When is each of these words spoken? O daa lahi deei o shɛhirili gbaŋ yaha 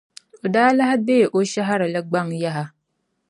O 0.43 0.45
daa 0.53 0.71
lahi 0.77 0.95
deei 1.07 1.25
o 1.35 1.37
shɛhirili 1.51 2.01
gbaŋ 2.09 2.27
yaha 2.41 2.63